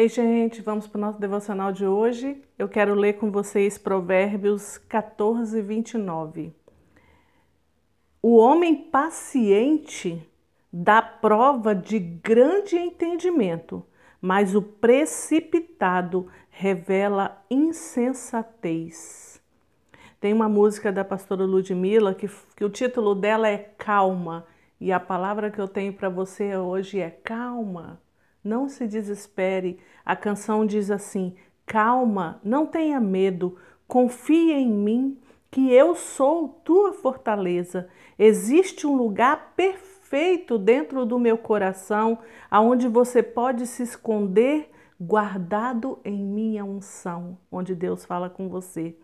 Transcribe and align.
Ei, 0.00 0.08
gente, 0.08 0.62
vamos 0.62 0.86
para 0.86 0.96
o 0.96 1.00
nosso 1.00 1.18
devocional 1.18 1.72
de 1.72 1.84
hoje. 1.84 2.40
Eu 2.56 2.68
quero 2.68 2.94
ler 2.94 3.14
com 3.14 3.32
vocês 3.32 3.76
Provérbios 3.76 4.78
14, 4.78 5.60
29. 5.60 6.54
O 8.22 8.36
homem 8.36 8.76
paciente 8.76 10.24
dá 10.72 11.02
prova 11.02 11.74
de 11.74 11.98
grande 11.98 12.76
entendimento, 12.76 13.84
mas 14.20 14.54
o 14.54 14.62
precipitado 14.62 16.28
revela 16.48 17.44
insensatez. 17.50 19.42
Tem 20.20 20.32
uma 20.32 20.48
música 20.48 20.92
da 20.92 21.04
pastora 21.04 21.44
Ludmilla 21.44 22.14
que, 22.14 22.30
que 22.54 22.64
o 22.64 22.70
título 22.70 23.16
dela 23.16 23.48
é 23.48 23.58
Calma, 23.58 24.46
e 24.80 24.92
a 24.92 25.00
palavra 25.00 25.50
que 25.50 25.60
eu 25.60 25.66
tenho 25.66 25.92
para 25.92 26.08
você 26.08 26.56
hoje 26.56 27.00
é 27.00 27.10
calma. 27.10 28.00
Não 28.42 28.68
se 28.68 28.86
desespere. 28.86 29.78
A 30.04 30.16
canção 30.16 30.64
diz 30.64 30.90
assim: 30.90 31.34
calma, 31.66 32.40
não 32.42 32.66
tenha 32.66 33.00
medo, 33.00 33.56
confie 33.86 34.52
em 34.52 34.70
mim, 34.70 35.18
que 35.50 35.72
eu 35.72 35.94
sou 35.94 36.48
tua 36.64 36.92
fortaleza. 36.92 37.88
Existe 38.18 38.86
um 38.86 38.96
lugar 38.96 39.52
perfeito 39.54 40.58
dentro 40.58 41.04
do 41.04 41.18
meu 41.18 41.38
coração, 41.38 42.18
aonde 42.50 42.88
você 42.88 43.22
pode 43.22 43.66
se 43.66 43.82
esconder, 43.82 44.70
guardado 45.00 45.98
em 46.04 46.24
minha 46.24 46.64
unção, 46.64 47.38
onde 47.52 47.74
Deus 47.74 48.04
fala 48.04 48.28
com 48.28 48.48
você. 48.48 48.96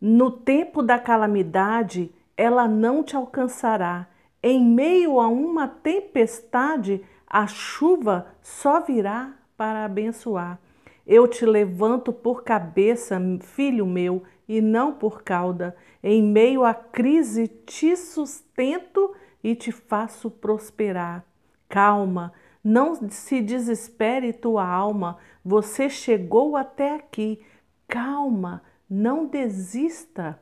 No 0.00 0.30
tempo 0.30 0.82
da 0.82 0.98
calamidade, 0.98 2.12
ela 2.36 2.66
não 2.66 3.02
te 3.02 3.16
alcançará. 3.16 4.08
Em 4.42 4.64
meio 4.64 5.20
a 5.20 5.28
uma 5.28 5.68
tempestade, 5.68 7.04
a 7.32 7.46
chuva 7.46 8.26
só 8.42 8.80
virá 8.80 9.32
para 9.56 9.86
abençoar. 9.86 10.60
Eu 11.06 11.26
te 11.26 11.46
levanto 11.46 12.12
por 12.12 12.44
cabeça, 12.44 13.18
filho 13.40 13.86
meu, 13.86 14.22
e 14.46 14.60
não 14.60 14.92
por 14.92 15.22
cauda. 15.22 15.74
Em 16.02 16.22
meio 16.22 16.62
à 16.62 16.74
crise 16.74 17.48
te 17.48 17.96
sustento 17.96 19.14
e 19.42 19.54
te 19.54 19.72
faço 19.72 20.30
prosperar. 20.30 21.24
Calma, 21.70 22.34
não 22.62 23.08
se 23.08 23.40
desespere 23.40 24.34
tua 24.34 24.66
alma, 24.66 25.16
você 25.42 25.88
chegou 25.88 26.54
até 26.54 26.94
aqui. 26.94 27.40
Calma, 27.88 28.62
não 28.88 29.24
desista, 29.24 30.38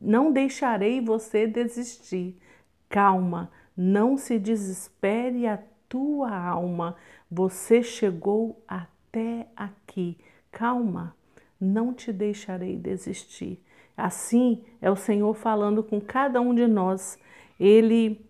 não 0.00 0.32
deixarei 0.32 1.00
você 1.00 1.46
desistir. 1.46 2.38
Calma, 2.88 3.50
não 3.76 4.16
se 4.16 4.38
desespere 4.38 5.46
tua 5.90 6.32
alma, 6.32 6.96
você 7.28 7.82
chegou 7.82 8.62
até 8.66 9.48
aqui. 9.56 10.16
Calma, 10.50 11.14
não 11.60 11.92
te 11.92 12.12
deixarei 12.12 12.76
desistir. 12.76 13.60
Assim 13.96 14.62
é 14.80 14.90
o 14.90 14.96
Senhor 14.96 15.34
falando 15.34 15.82
com 15.82 16.00
cada 16.00 16.40
um 16.40 16.54
de 16.54 16.66
nós. 16.66 17.18
Ele 17.58 18.24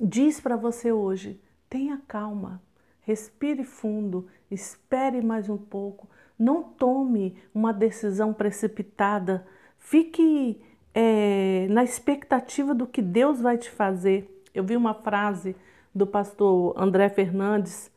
diz 0.00 0.40
para 0.40 0.56
você 0.56 0.92
hoje: 0.92 1.38
tenha 1.68 2.00
calma, 2.06 2.62
respire 3.02 3.64
fundo, 3.64 4.28
espere 4.50 5.20
mais 5.20 5.48
um 5.50 5.58
pouco, 5.58 6.08
não 6.38 6.62
tome 6.62 7.36
uma 7.52 7.72
decisão 7.72 8.32
precipitada, 8.32 9.46
fique 9.78 10.62
é, 10.94 11.66
na 11.70 11.82
expectativa 11.82 12.72
do 12.72 12.86
que 12.86 13.02
Deus 13.02 13.40
vai 13.40 13.58
te 13.58 13.68
fazer. 13.68 14.30
Eu 14.54 14.62
vi 14.62 14.76
uma 14.76 14.94
frase 14.94 15.56
do 15.94 16.06
pastor 16.06 16.74
André 16.76 17.08
Fernandes 17.08 17.90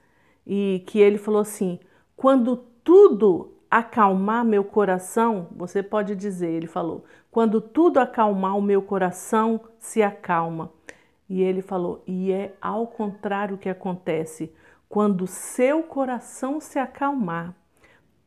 e 0.45 0.83
que 0.85 0.99
ele 0.99 1.17
falou 1.17 1.41
assim: 1.41 1.79
quando 2.15 2.57
tudo 2.83 3.53
acalmar 3.69 4.45
meu 4.45 4.63
coração, 4.63 5.47
você 5.51 5.83
pode 5.83 6.15
dizer, 6.15 6.49
ele 6.49 6.67
falou, 6.67 7.03
quando 7.29 7.59
tudo 7.59 7.99
acalmar 7.99 8.57
o 8.57 8.61
meu 8.61 8.81
coração, 8.81 9.59
se 9.77 10.01
acalma. 10.01 10.71
E 11.29 11.41
ele 11.41 11.61
falou, 11.61 12.01
e 12.07 12.31
é 12.31 12.55
ao 12.61 12.87
contrário 12.87 13.57
que 13.57 13.67
acontece. 13.67 14.53
Quando 14.87 15.27
seu 15.27 15.83
coração 15.83 16.61
se 16.61 16.79
acalmar, 16.79 17.53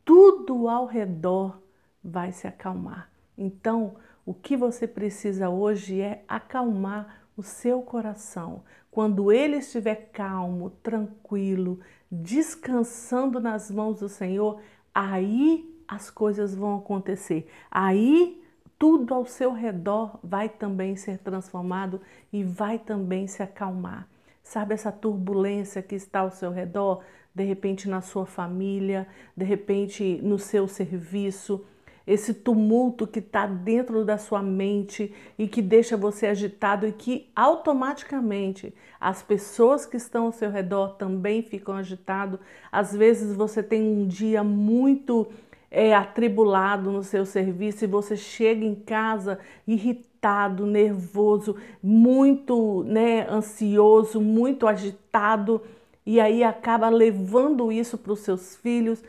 tudo 0.05 0.69
ao 0.69 0.85
redor 0.85 1.59
vai 2.03 2.31
se 2.31 2.45
acalmar. 2.47 3.09
Então, 3.35 3.95
o 4.23 4.33
que 4.35 4.55
você 4.55 4.87
precisa 4.87 5.49
hoje 5.49 5.99
é 5.99 6.23
acalmar 6.27 7.20
o 7.41 7.43
seu 7.43 7.81
coração, 7.81 8.63
quando 8.91 9.31
ele 9.31 9.57
estiver 9.57 10.09
calmo, 10.13 10.69
tranquilo, 10.69 11.79
descansando 12.09 13.39
nas 13.39 13.71
mãos 13.71 13.99
do 13.99 14.07
Senhor, 14.07 14.61
aí 14.93 15.67
as 15.87 16.11
coisas 16.11 16.53
vão 16.53 16.77
acontecer. 16.77 17.47
Aí 17.69 18.41
tudo 18.77 19.13
ao 19.13 19.25
seu 19.25 19.51
redor 19.53 20.19
vai 20.23 20.49
também 20.49 20.95
ser 20.95 21.17
transformado 21.17 21.99
e 22.31 22.43
vai 22.43 22.77
também 22.77 23.27
se 23.27 23.41
acalmar. 23.41 24.07
Sabe 24.43 24.75
essa 24.75 24.91
turbulência 24.91 25.81
que 25.81 25.95
está 25.95 26.19
ao 26.19 26.31
seu 26.31 26.51
redor? 26.51 27.03
De 27.33 27.43
repente 27.43 27.89
na 27.89 28.01
sua 28.01 28.25
família, 28.25 29.07
de 29.35 29.45
repente 29.45 30.19
no 30.21 30.37
seu 30.37 30.67
serviço, 30.67 31.65
esse 32.11 32.33
tumulto 32.33 33.07
que 33.07 33.19
está 33.19 33.45
dentro 33.45 34.03
da 34.03 34.17
sua 34.17 34.41
mente 34.41 35.13
e 35.37 35.47
que 35.47 35.61
deixa 35.61 35.95
você 35.95 36.27
agitado 36.27 36.85
e 36.85 36.91
que 36.91 37.29
automaticamente 37.35 38.73
as 38.99 39.23
pessoas 39.23 39.85
que 39.85 39.97
estão 39.97 40.25
ao 40.25 40.31
seu 40.31 40.51
redor 40.51 40.95
também 40.95 41.41
ficam 41.41 41.75
agitados. 41.75 42.39
Às 42.71 42.93
vezes 42.93 43.35
você 43.35 43.63
tem 43.63 43.81
um 43.81 44.07
dia 44.07 44.43
muito 44.43 45.27
é, 45.69 45.95
atribulado 45.95 46.91
no 46.91 47.01
seu 47.01 47.25
serviço 47.25 47.85
e 47.85 47.87
você 47.87 48.17
chega 48.17 48.65
em 48.65 48.75
casa 48.75 49.39
irritado, 49.65 50.65
nervoso, 50.65 51.55
muito 51.81 52.83
né, 52.83 53.25
ansioso, 53.29 54.19
muito 54.19 54.67
agitado 54.67 55.61
e 56.05 56.19
aí 56.19 56.43
acaba 56.43 56.89
levando 56.89 57.71
isso 57.71 57.97
para 57.97 58.13
os 58.13 58.19
seus 58.19 58.55
filhos, 58.55 59.03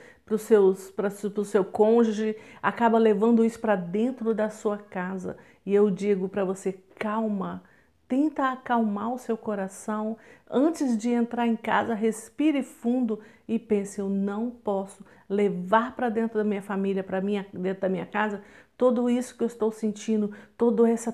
para 0.95 1.09
o 1.09 1.45
seu 1.45 1.65
cônjuge, 1.65 2.37
acaba 2.63 2.99
levando 2.99 3.45
isso 3.45 3.61
para 3.61 3.77
dentro 3.77 4.35
da 4.35 4.51
sua 4.51 4.79
casa. 4.79 5.37
E 5.65 5.75
eu 5.75 5.91
digo 5.91 6.29
para 6.29 6.45
você, 6.45 6.73
calma, 6.99 7.63
tenta 8.09 8.53
acalmar 8.53 9.13
o 9.13 9.19
seu 9.19 9.37
coração. 9.37 10.17
Antes 10.51 10.99
de 10.99 11.11
entrar 11.11 11.47
em 11.47 11.57
casa, 11.57 11.95
respire 11.95 12.63
fundo 12.63 13.21
e 13.49 13.59
pense: 13.59 14.01
eu 14.01 14.09
não 14.09 14.51
posso 14.51 15.05
levar 15.29 15.97
para 15.97 16.09
dentro 16.09 16.39
da 16.39 16.45
minha 16.45 16.63
família, 16.63 17.03
para 17.03 17.21
dentro 17.21 17.81
da 17.81 17.89
minha 17.89 18.07
casa, 18.07 18.43
tudo 18.83 19.09
isso 19.09 19.37
que 19.37 19.45
eu 19.45 19.47
estou 19.47 19.71
sentindo, 19.71 20.33
toda 20.59 20.91
essa 20.91 21.11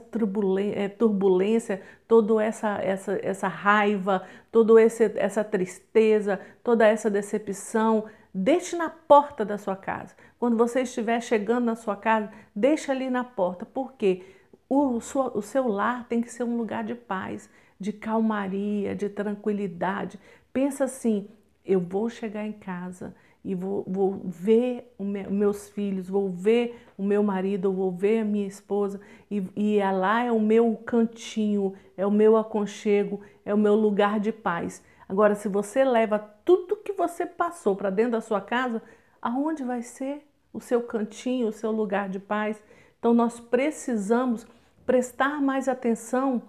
eh, 0.75 0.89
turbulência, 0.89 1.83
toda 2.09 2.43
essa, 2.43 2.79
essa, 2.81 3.21
essa 3.23 3.47
raiva, 3.47 4.27
toda 4.51 4.81
essa 4.81 5.45
tristeza, 5.45 6.41
toda 6.65 6.87
essa 6.87 7.11
decepção, 7.11 8.07
deixe 8.33 8.75
na 8.75 8.89
porta 8.89 9.45
da 9.45 9.59
sua 9.59 9.77
casa. 9.77 10.15
Quando 10.39 10.57
você 10.57 10.81
estiver 10.81 11.21
chegando 11.21 11.67
na 11.67 11.77
sua 11.77 11.95
casa, 11.95 12.33
deixe 12.57 12.91
ali 12.91 13.11
na 13.11 13.23
porta. 13.23 13.67
Por 13.67 13.93
quê? 13.93 14.25
O, 14.67 14.99
sua, 14.99 15.37
o 15.37 15.43
seu 15.43 15.69
lar 15.69 16.09
tem 16.09 16.23
que 16.23 16.33
ser 16.33 16.45
um 16.45 16.57
lugar 16.57 16.83
de 16.83 16.95
paz, 16.95 17.51
de 17.79 17.93
calmaria, 17.93 18.97
de 18.97 19.11
tranquilidade. 19.11 20.19
Pensa 20.55 20.85
assim: 20.85 21.29
eu 21.67 21.81
vou 21.81 22.09
chegar 22.09 22.47
em 22.47 22.53
casa 22.53 23.15
e 23.45 23.55
vou, 23.55 23.85
vou 23.87 24.21
ver 24.25 24.93
os 24.99 25.07
meus 25.07 25.69
filhos, 25.69 26.09
vou 26.09 26.31
ver 26.31 26.85
o 26.97 27.03
meu 27.03 27.23
marido, 27.23 27.73
vou 27.73 27.91
ver 27.91 28.21
a 28.21 28.25
minha 28.25 28.47
esposa, 28.47 29.01
e, 29.31 29.43
e 29.57 29.79
lá 29.79 30.25
é 30.25 30.33
o 30.33 30.41
meu 30.41 30.77
cantinho, 30.85 31.75
é 31.97 32.07
o 32.07 32.11
meu 32.11 32.37
aconchego, 32.37 33.21
é 33.45 33.55
o 33.55 33.59
meu 33.59 33.75
lugar 33.75 34.21
de 34.21 34.33
paz. 34.33 34.83
Agora, 35.09 35.35
se 35.35 35.49
você 35.49 35.85
leva 35.85 36.19
tudo 36.45 36.77
que 36.77 36.93
você 36.93 37.25
passou 37.25 37.75
para 37.75 37.91
dentro 37.91 38.13
da 38.13 38.21
sua 38.21 38.41
casa, 38.41 38.83
aonde 39.23 39.65
vai 39.65 39.83
ser 39.83 40.27
o 40.53 40.61
seu 40.61 40.83
cantinho, 40.83 41.49
o 41.49 41.53
seu 41.53 41.71
lugar 41.71 42.09
de 42.09 42.19
paz? 42.19 42.63
Então, 42.99 43.15
nós 43.15 43.41
precisamos 43.41 44.47
prestar 44.85 45.41
mais 45.41 45.69
atenção 45.69 46.43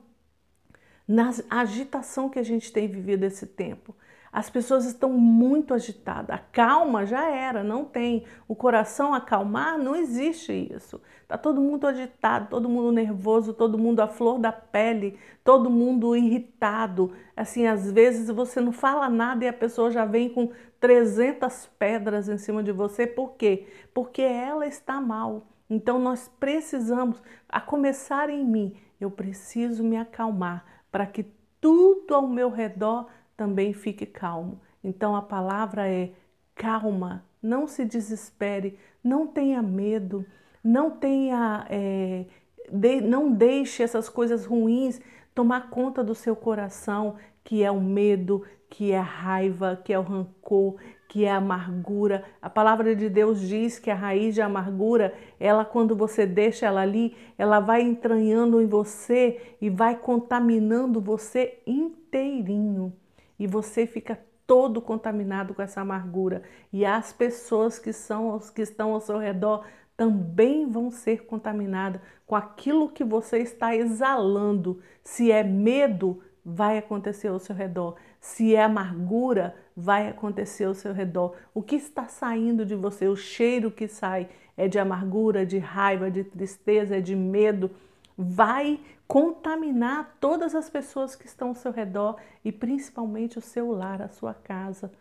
na 1.08 1.32
agitação 1.50 2.30
que 2.30 2.38
a 2.38 2.44
gente 2.44 2.72
tem 2.72 2.88
vivido 2.88 3.24
esse 3.24 3.48
tempo. 3.48 3.96
As 4.32 4.50
pessoas 4.50 4.86
estão 4.86 5.12
muito 5.12 5.74
agitadas. 5.74 6.36
A 6.36 6.38
calma 6.38 7.06
já 7.06 7.30
era, 7.30 7.64
não 7.64 7.84
tem. 7.84 8.26
O 8.48 8.56
coração 8.56 9.14
acalmar, 9.14 9.78
não 9.78 9.96
existe 9.96 10.54
isso. 10.74 11.02
Tá 11.28 11.38
todo 11.38 11.62
mundo 11.62 11.88
agitado, 11.88 12.48
todo 12.50 12.70
mundo 12.70 12.92
nervoso, 12.92 13.54
todo 13.54 13.78
mundo 13.78 14.00
à 14.00 14.08
flor 14.08 14.40
da 14.40 14.52
pele, 14.52 15.18
todo 15.44 15.70
mundo 15.70 16.16
irritado. 16.16 17.12
Assim, 17.36 17.68
às 17.68 17.92
vezes 17.92 18.30
você 18.30 18.62
não 18.62 18.72
fala 18.72 19.10
nada 19.10 19.46
e 19.46 19.48
a 19.48 19.54
pessoa 19.54 19.92
já 19.92 20.06
vem 20.06 20.30
com 20.30 20.52
300 20.80 21.70
pedras 21.78 22.30
em 22.30 22.38
cima 22.38 22.64
de 22.64 22.72
você. 22.72 23.06
Por 23.06 23.36
quê? 23.36 23.68
Porque 23.94 24.22
ela 24.22 24.66
está 24.66 25.02
mal. 25.02 25.48
Então 25.70 26.00
nós 26.00 26.32
precisamos, 26.40 27.22
a 27.48 27.62
começar 27.62 28.30
em 28.30 28.44
mim, 28.44 28.76
eu 29.00 29.12
preciso 29.12 29.84
me 29.84 29.98
acalmar 29.98 30.66
para 30.92 31.06
que 31.06 31.26
tudo 31.62 32.16
ao 32.16 32.28
meu 32.28 32.50
redor 32.50 33.08
também 33.40 33.72
fique 33.72 34.06
calmo. 34.06 34.60
Então 34.84 35.16
a 35.16 35.22
palavra 35.22 35.88
é 35.88 36.12
calma, 36.54 37.24
não 37.42 37.68
se 37.68 37.86
desespere, 37.86 38.78
não 39.02 39.26
tenha 39.26 39.62
medo, 39.62 40.26
não 40.62 40.92
tenha, 40.92 41.66
é, 41.70 42.26
de, 42.70 43.00
não 43.00 43.32
deixe 43.32 43.82
essas 43.82 44.10
coisas 44.10 44.46
ruins 44.46 45.00
tomar 45.34 45.70
conta 45.70 46.04
do 46.04 46.14
seu 46.14 46.36
coração, 46.36 47.16
que 47.42 47.64
é 47.64 47.72
o 47.72 47.80
medo, 47.80 48.44
que 48.70 48.92
é 48.92 48.98
a 48.98 49.04
raiva, 49.04 49.80
que 49.86 49.94
é 49.94 49.98
o 49.98 50.02
rancor, 50.04 50.76
que 51.08 51.24
é 51.24 51.32
a 51.32 51.38
amargura. 51.38 52.26
A 52.42 52.50
palavra 52.50 52.94
de 52.94 53.08
Deus 53.08 53.40
diz 53.40 53.80
que 53.80 53.90
a 53.90 53.96
raiz 53.96 54.36
de 54.36 54.42
amargura, 54.42 55.14
ela 55.40 55.64
quando 55.64 55.96
você 55.96 56.26
deixa 56.26 56.66
ela 56.66 56.82
ali, 56.82 57.16
ela 57.38 57.62
vai 57.62 57.84
entranhando 57.84 58.62
em 58.62 58.68
você 58.68 59.56
e 59.62 59.70
vai 59.70 59.96
contaminando 59.96 61.00
você 61.00 61.62
inteirinho. 61.66 62.92
E 63.40 63.48
você 63.48 63.88
fica 63.88 64.20
todo 64.46 64.82
contaminado 64.82 65.54
com 65.54 65.62
essa 65.62 65.82
amargura. 65.82 66.44
E 66.74 66.86
as 66.86 67.14
pessoas 67.14 67.80
que 67.80 67.94
são 67.94 68.40
que 68.54 68.62
estão 68.62 68.94
ao 68.94 69.00
seu 69.00 69.18
redor 69.18 69.66
também 69.96 70.66
vão 70.66 70.90
ser 70.90 71.26
contaminadas 71.26 72.02
com 72.26 72.36
aquilo 72.36 72.90
que 72.90 73.04
você 73.04 73.40
está 73.40 73.76
exalando. 73.76 74.82
Se 75.04 75.32
é 75.32 75.44
medo, 75.44 76.22
vai 76.44 76.78
acontecer 76.78 77.28
ao 77.28 77.38
seu 77.38 77.56
redor. 77.56 77.96
Se 78.20 78.56
é 78.56 78.64
amargura, 78.64 79.56
vai 79.76 80.08
acontecer 80.08 80.66
ao 80.66 80.74
seu 80.74 80.94
redor. 80.94 81.36
O 81.54 81.62
que 81.62 81.76
está 81.76 82.08
saindo 82.08 82.66
de 82.66 82.76
você, 82.76 83.08
o 83.08 83.16
cheiro 83.16 83.70
que 83.70 83.88
sai 83.88 84.30
é 84.58 84.68
de 84.68 84.80
amargura, 84.80 85.46
de 85.46 85.58
raiva, 85.58 86.10
de 86.10 86.24
tristeza, 86.24 86.98
é 86.98 87.02
de 87.02 87.16
medo, 87.16 87.72
vai 88.18 88.80
contaminar 89.10 90.18
todas 90.20 90.54
as 90.54 90.70
pessoas 90.70 91.16
que 91.16 91.26
estão 91.26 91.48
ao 91.48 91.56
seu 91.56 91.72
redor 91.72 92.18
e 92.46 92.52
principalmente 92.52 93.40
o 93.40 93.42
seu 93.42 93.72
lar, 93.72 94.04
a 94.04 94.08
sua 94.08 94.36
casa. 94.36 94.92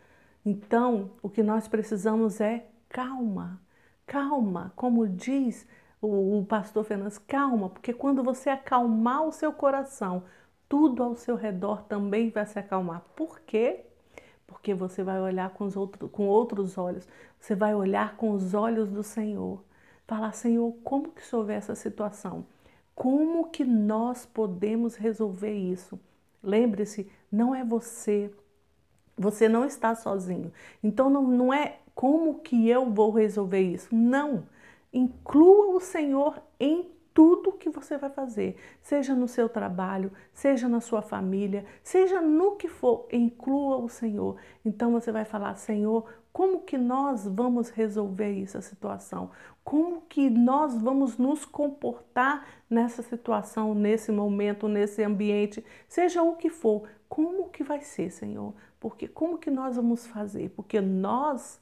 Então, 0.43 1.11
o 1.21 1.29
que 1.29 1.43
nós 1.43 1.67
precisamos 1.67 2.41
é 2.41 2.65
calma. 2.89 3.61
Calma, 4.07 4.73
como 4.75 5.07
diz 5.07 5.67
o, 6.01 6.39
o 6.39 6.43
pastor 6.43 6.83
Fernandes, 6.85 7.19
calma, 7.19 7.69
porque 7.69 7.93
quando 7.93 8.23
você 8.23 8.49
acalmar 8.49 9.27
o 9.27 9.31
seu 9.31 9.53
coração, 9.53 10.23
tudo 10.67 11.03
ao 11.03 11.15
seu 11.15 11.35
redor 11.35 11.83
também 11.83 12.31
vai 12.31 12.47
se 12.47 12.57
acalmar. 12.57 13.01
Por 13.15 13.39
quê? 13.41 13.85
Porque 14.47 14.73
você 14.73 15.03
vai 15.03 15.21
olhar 15.21 15.51
com, 15.51 15.65
os 15.65 15.77
outros, 15.77 16.09
com 16.11 16.25
outros 16.25 16.79
olhos. 16.79 17.07
Você 17.39 17.53
vai 17.53 17.75
olhar 17.75 18.17
com 18.17 18.31
os 18.31 18.55
olhos 18.55 18.89
do 18.89 19.03
Senhor. 19.03 19.63
Falar, 20.07 20.31
Senhor, 20.31 20.73
como 20.83 21.11
que 21.11 21.23
souber 21.23 21.57
essa 21.57 21.75
situação? 21.75 22.43
Como 22.99 23.47
que 23.49 23.63
nós 23.63 24.25
podemos 24.25 24.97
resolver 24.97 25.53
isso? 25.53 25.97
Lembre-se, 26.43 27.09
não 27.31 27.55
é 27.55 27.63
você. 27.63 28.29
Você 29.17 29.47
não 29.47 29.63
está 29.63 29.95
sozinho. 29.95 30.51
Então 30.83 31.09
não, 31.09 31.25
não 31.25 31.53
é 31.53 31.79
como 31.95 32.39
que 32.39 32.67
eu 32.67 32.91
vou 32.91 33.11
resolver 33.11 33.61
isso. 33.61 33.87
Não. 33.95 34.43
Inclua 34.91 35.77
o 35.77 35.79
Senhor 35.79 36.43
em 36.59 36.91
tudo 37.13 37.53
que 37.53 37.69
você 37.69 37.97
vai 37.97 38.09
fazer, 38.09 38.55
seja 38.81 39.13
no 39.15 39.27
seu 39.27 39.49
trabalho, 39.49 40.11
seja 40.33 40.67
na 40.67 40.79
sua 40.79 41.01
família, 41.01 41.65
seja 41.83 42.21
no 42.21 42.55
que 42.55 42.67
for, 42.67 43.07
inclua 43.11 43.77
o 43.77 43.89
Senhor. 43.89 44.37
Então 44.63 44.91
você 44.91 45.11
vai 45.11 45.25
falar, 45.25 45.55
Senhor, 45.55 46.05
como 46.31 46.61
que 46.61 46.77
nós 46.77 47.27
vamos 47.27 47.69
resolver 47.69 48.41
essa 48.41 48.61
situação? 48.61 49.31
Como 49.63 50.01
que 50.01 50.29
nós 50.29 50.79
vamos 50.81 51.17
nos 51.17 51.43
comportar 51.45 52.47
nessa 52.69 53.01
situação, 53.01 53.73
nesse 53.73 54.11
momento, 54.11 54.67
nesse 54.67 55.03
ambiente, 55.03 55.63
seja 55.87 56.23
o 56.23 56.35
que 56.35 56.49
for? 56.49 56.87
Como 57.07 57.49
que 57.49 57.63
vai 57.63 57.81
ser, 57.81 58.11
Senhor? 58.11 58.53
Porque 58.79 59.07
como 59.07 59.37
que 59.37 59.49
nós 59.49 59.75
vamos 59.75 60.07
fazer? 60.07 60.49
Porque 60.49 60.79
nós 60.79 61.59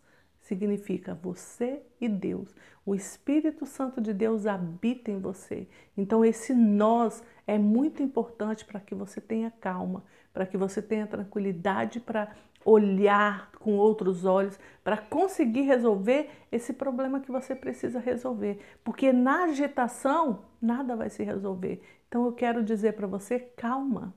significa 0.48 1.14
você 1.14 1.84
e 2.00 2.08
Deus. 2.08 2.56
O 2.86 2.96
Espírito 2.96 3.66
Santo 3.66 4.00
de 4.00 4.14
Deus 4.14 4.46
habita 4.46 5.12
em 5.12 5.20
você. 5.20 5.68
Então, 5.96 6.24
esse 6.24 6.54
nós 6.54 7.22
é 7.46 7.58
muito 7.58 8.02
importante 8.02 8.64
para 8.64 8.80
que 8.80 8.96
você 8.96 9.20
tenha 9.20 9.52
calma, 9.52 10.06
para 10.34 10.46
que 10.46 10.58
você 10.58 10.82
tenha 10.82 11.06
tranquilidade 11.06 12.00
para 12.00 12.34
olhar 12.64 13.52
com 13.60 13.76
outros 13.76 14.24
olhos, 14.24 14.58
para 14.84 14.98
conseguir 14.98 15.64
resolver 15.64 16.30
esse 16.50 16.72
problema 16.72 17.20
que 17.20 17.32
você 17.32 17.54
precisa 17.54 18.00
resolver. 18.00 18.60
Porque 18.86 19.12
na 19.12 19.44
agitação, 19.44 20.46
nada 20.62 20.96
vai 20.96 21.10
se 21.10 21.24
resolver. 21.24 21.82
Então, 22.08 22.26
eu 22.26 22.32
quero 22.32 22.64
dizer 22.64 22.94
para 22.94 23.06
você: 23.06 23.38
calma, 23.38 24.14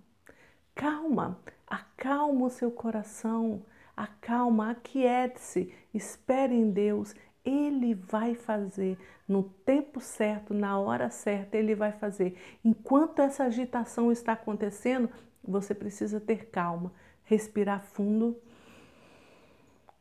calma, 0.76 1.40
acalma 1.66 2.46
o 2.46 2.50
seu 2.50 2.70
coração 2.70 3.64
acalma, 3.96 4.70
aquiete-se, 4.70 5.72
espere 5.92 6.54
em 6.54 6.70
Deus, 6.70 7.14
Ele 7.44 7.94
vai 7.94 8.34
fazer. 8.34 8.98
No 9.26 9.42
tempo 9.42 10.00
certo, 10.00 10.52
na 10.52 10.78
hora 10.78 11.10
certa, 11.10 11.56
Ele 11.56 11.74
vai 11.74 11.92
fazer. 11.92 12.36
Enquanto 12.64 13.20
essa 13.20 13.44
agitação 13.44 14.10
está 14.10 14.32
acontecendo, 14.32 15.08
você 15.42 15.74
precisa 15.74 16.20
ter 16.20 16.46
calma, 16.46 16.92
respirar 17.24 17.82
fundo, 17.82 18.36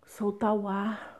soltar 0.05 0.55
o 0.55 0.67
ar 0.67 1.19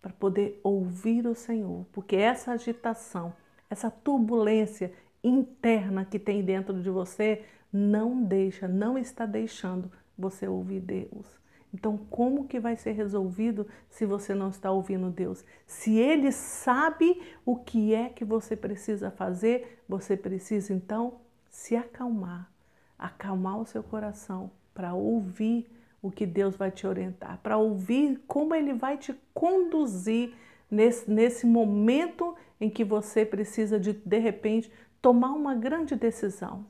para 0.00 0.12
poder 0.12 0.60
ouvir 0.62 1.26
o 1.26 1.34
Senhor, 1.34 1.84
porque 1.92 2.16
essa 2.16 2.52
agitação, 2.52 3.32
essa 3.68 3.90
turbulência 3.90 4.92
interna 5.22 6.04
que 6.04 6.18
tem 6.18 6.42
dentro 6.42 6.80
de 6.80 6.88
você 6.88 7.44
não 7.72 8.22
deixa, 8.22 8.66
não 8.66 8.96
está 8.96 9.26
deixando 9.26 9.90
você 10.18 10.48
ouvir 10.48 10.80
Deus. 10.80 11.38
Então, 11.72 11.98
como 12.10 12.48
que 12.48 12.58
vai 12.58 12.76
ser 12.76 12.92
resolvido 12.92 13.66
se 13.90 14.06
você 14.06 14.34
não 14.34 14.48
está 14.48 14.70
ouvindo 14.70 15.10
Deus? 15.10 15.44
Se 15.66 15.96
Ele 15.96 16.32
sabe 16.32 17.20
o 17.44 17.56
que 17.56 17.94
é 17.94 18.08
que 18.08 18.24
você 18.24 18.56
precisa 18.56 19.10
fazer, 19.10 19.82
você 19.88 20.16
precisa 20.16 20.72
então 20.72 21.20
se 21.50 21.76
acalmar, 21.76 22.50
acalmar 22.98 23.58
o 23.58 23.66
seu 23.66 23.82
coração 23.82 24.50
para 24.72 24.94
ouvir 24.94 25.70
o 26.00 26.10
que 26.10 26.24
Deus 26.24 26.56
vai 26.56 26.70
te 26.70 26.86
orientar, 26.86 27.38
para 27.42 27.58
ouvir 27.58 28.22
como 28.26 28.54
Ele 28.54 28.72
vai 28.72 28.96
te 28.96 29.14
conduzir 29.34 30.34
nesse, 30.70 31.10
nesse 31.10 31.46
momento 31.46 32.34
em 32.60 32.70
que 32.70 32.84
você 32.84 33.26
precisa 33.26 33.78
de, 33.78 33.92
de 33.92 34.18
repente, 34.18 34.72
tomar 35.02 35.32
uma 35.32 35.54
grande 35.54 35.94
decisão. 35.96 36.64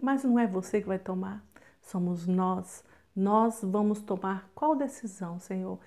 Mas 0.00 0.24
não 0.24 0.38
é 0.38 0.46
você 0.46 0.80
que 0.80 0.88
vai 0.88 0.98
tomar, 0.98 1.44
somos 1.86 2.26
nós 2.26 2.84
nós 3.16 3.60
vamos 3.62 4.02
tomar 4.02 4.50
qual 4.54 4.76
decisão, 4.76 5.38
Senhor? 5.38 5.78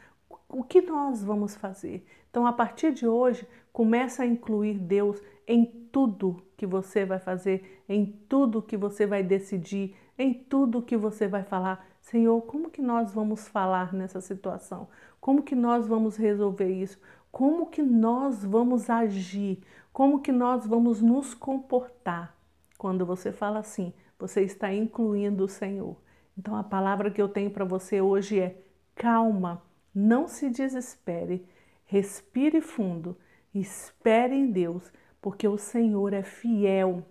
O 0.49 0.63
que 0.63 0.81
nós 0.81 1.23
vamos 1.23 1.55
fazer? 1.55 2.03
Então, 2.27 2.47
a 2.47 2.51
partir 2.51 2.91
de 2.91 3.07
hoje, 3.07 3.47
começa 3.71 4.23
a 4.23 4.25
incluir 4.25 4.79
Deus 4.79 5.21
em 5.47 5.63
tudo 5.91 6.41
que 6.57 6.65
você 6.65 7.05
vai 7.05 7.19
fazer, 7.19 7.83
em 7.87 8.05
tudo 8.27 8.63
que 8.63 8.75
você 8.75 9.05
vai 9.05 9.21
decidir, 9.21 9.95
em 10.17 10.33
tudo 10.33 10.81
que 10.81 10.97
você 10.97 11.27
vai 11.27 11.43
falar. 11.43 11.87
Senhor, 12.01 12.41
como 12.41 12.71
que 12.71 12.81
nós 12.81 13.13
vamos 13.13 13.47
falar 13.47 13.93
nessa 13.93 14.19
situação? 14.21 14.87
Como 15.21 15.43
que 15.43 15.55
nós 15.55 15.87
vamos 15.87 16.17
resolver 16.17 16.71
isso? 16.71 16.99
Como 17.31 17.67
que 17.67 17.83
nós 17.83 18.43
vamos 18.43 18.89
agir? 18.89 19.59
Como 19.93 20.19
que 20.19 20.31
nós 20.31 20.65
vamos 20.65 20.99
nos 20.99 21.35
comportar? 21.35 22.35
Quando 22.75 23.05
você 23.05 23.31
fala 23.31 23.59
assim, 23.59 23.93
você 24.19 24.41
está 24.41 24.71
incluindo 24.73 25.45
o 25.45 25.49
Senhor. 25.49 25.95
Então 26.37 26.55
a 26.55 26.63
palavra 26.63 27.09
que 27.09 27.21
eu 27.21 27.29
tenho 27.29 27.49
para 27.49 27.65
você 27.65 28.01
hoje 28.01 28.39
é 28.39 28.57
calma, 28.93 29.63
não 29.95 30.27
se 30.27 30.49
desespere, 30.49 31.47
respire 31.85 32.61
fundo, 32.61 33.17
espere 33.55 34.35
em 34.35 34.51
Deus, 34.51 34.91
porque 35.21 35.47
o 35.47 35.57
Senhor 35.57 36.13
é 36.13 36.21
fiel 36.21 37.03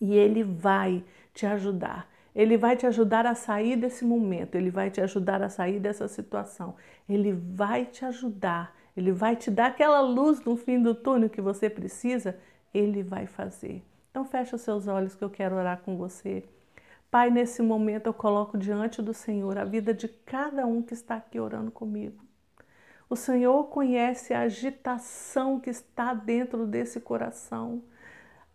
e 0.00 0.14
Ele 0.14 0.42
vai 0.42 1.02
te 1.32 1.46
ajudar. 1.46 2.08
Ele 2.34 2.58
vai 2.58 2.76
te 2.76 2.86
ajudar 2.86 3.24
a 3.24 3.34
sair 3.34 3.76
desse 3.76 4.04
momento, 4.04 4.56
ele 4.56 4.70
vai 4.70 4.90
te 4.90 5.00
ajudar 5.00 5.42
a 5.42 5.48
sair 5.48 5.80
dessa 5.80 6.06
situação, 6.06 6.74
ele 7.08 7.32
vai 7.32 7.86
te 7.86 8.04
ajudar, 8.04 8.76
ele 8.94 9.10
vai 9.10 9.34
te 9.36 9.50
dar 9.50 9.68
aquela 9.68 10.02
luz 10.02 10.44
no 10.44 10.54
fim 10.54 10.82
do 10.82 10.94
túnel 10.94 11.30
que 11.30 11.40
você 11.40 11.70
precisa, 11.70 12.38
ele 12.74 13.02
vai 13.02 13.26
fazer. 13.26 13.82
Então 14.16 14.24
fecha 14.24 14.56
os 14.56 14.62
seus 14.62 14.88
olhos 14.88 15.14
que 15.14 15.22
eu 15.22 15.28
quero 15.28 15.56
orar 15.56 15.82
com 15.82 15.94
você. 15.94 16.42
Pai, 17.10 17.28
nesse 17.28 17.60
momento 17.60 18.06
eu 18.06 18.14
coloco 18.14 18.56
diante 18.56 19.02
do 19.02 19.12
Senhor 19.12 19.58
a 19.58 19.64
vida 19.66 19.92
de 19.92 20.08
cada 20.08 20.66
um 20.66 20.80
que 20.80 20.94
está 20.94 21.16
aqui 21.16 21.38
orando 21.38 21.70
comigo. 21.70 22.24
O 23.10 23.14
Senhor 23.14 23.64
conhece 23.64 24.32
a 24.32 24.40
agitação 24.40 25.60
que 25.60 25.68
está 25.68 26.14
dentro 26.14 26.66
desse 26.66 26.98
coração. 26.98 27.82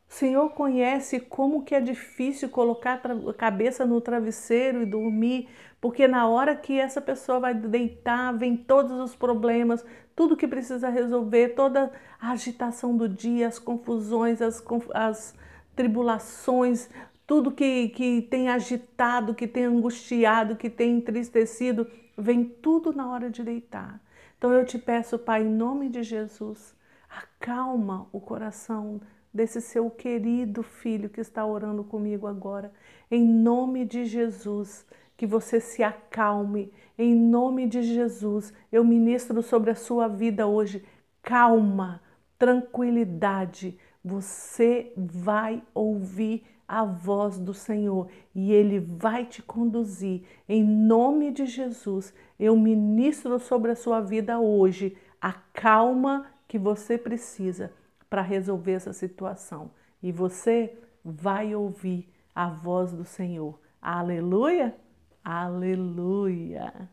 O 0.10 0.12
Senhor 0.12 0.50
conhece 0.50 1.20
como 1.20 1.64
que 1.64 1.76
é 1.76 1.80
difícil 1.80 2.50
colocar 2.50 3.00
a 3.06 3.34
cabeça 3.36 3.86
no 3.86 4.02
travesseiro 4.02 4.82
e 4.82 4.86
dormir, 4.88 5.48
porque 5.80 6.08
na 6.08 6.28
hora 6.28 6.56
que 6.56 6.80
essa 6.80 7.00
pessoa 7.00 7.40
vai 7.40 7.54
deitar, 7.54 8.36
vem 8.36 8.58
todos 8.58 9.00
os 9.00 9.16
problemas, 9.16 9.86
tudo 10.16 10.36
que 10.36 10.48
precisa 10.48 10.90
resolver, 10.90 11.50
toda 11.50 11.92
a 12.20 12.32
agitação 12.32 12.98
do 12.98 13.08
dia, 13.08 13.48
as 13.48 13.60
confusões, 13.60 14.42
as, 14.42 14.64
as 14.92 15.40
tribulações, 15.82 16.88
tudo 17.26 17.52
que, 17.52 17.90
que 17.90 18.22
tem 18.22 18.50
agitado, 18.50 19.34
que 19.34 19.48
tem 19.48 19.66
angustiado, 19.66 20.56
que 20.56 20.70
tem 20.70 20.98
entristecido, 20.98 21.88
vem 22.16 22.44
tudo 22.44 22.94
na 22.94 23.10
hora 23.10 23.32
de 23.32 23.44
deitar. 23.44 24.00
Então 24.38 24.54
eu 24.54 24.64
te 24.64 24.78
peço, 24.78 25.18
Pai, 25.18 25.42
em 25.42 25.50
nome 25.50 25.90
de 25.90 26.04
Jesus, 26.04 26.76
acalma 27.10 28.08
o 28.12 28.20
coração 28.20 29.02
desse 29.34 29.60
seu 29.60 29.90
querido 29.90 30.62
filho 30.62 31.10
que 31.10 31.20
está 31.20 31.44
orando 31.44 31.84
comigo 31.84 32.28
agora. 32.28 32.72
Em 33.10 33.26
nome 33.26 33.86
de 33.86 34.06
Jesus, 34.06 34.86
que 35.18 35.26
você 35.26 35.60
se 35.60 35.82
acalme. 35.82 36.72
Em 36.96 37.16
nome 37.16 37.68
de 37.68 37.82
Jesus, 37.82 38.54
eu 38.72 38.84
ministro 38.84 39.42
sobre 39.42 39.72
a 39.72 39.76
sua 39.76 40.08
vida 40.08 40.46
hoje 40.46 40.86
calma, 41.24 42.02
tranquilidade. 42.38 43.80
Você 44.04 44.94
vai 44.98 45.62
ouvir 45.74 46.44
a 46.68 46.86
voz 46.86 47.38
do 47.38 47.54
Senhor 47.54 48.08
e 48.34 48.54
Ele 48.54 48.80
vai 48.80 49.26
te 49.26 49.42
conduzir. 49.42 50.24
Em 50.48 50.64
nome 50.64 51.32
de 51.32 51.46
Jesus, 51.46 52.14
eu 52.40 52.56
ministro 52.56 53.38
sobre 53.40 53.72
a 53.72 53.76
sua 53.76 54.00
vida 54.00 54.40
hoje 54.40 54.98
a 55.22 55.34
calma 55.34 56.28
que 56.48 56.58
você 56.58 56.98
precisa 56.98 57.72
para 58.10 58.22
resolver 58.22 58.72
essa 58.72 58.94
situação. 58.94 59.72
E 60.02 60.12
você 60.12 60.78
vai 61.04 61.54
ouvir 61.54 62.10
a 62.34 62.50
voz 62.50 62.92
do 62.92 63.06
Senhor. 63.06 63.60
Aleluia! 63.82 64.76
Aleluia! 65.24 66.90